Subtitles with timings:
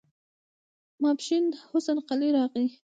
[1.01, 2.65] ماسپښين حسن قلي راغی.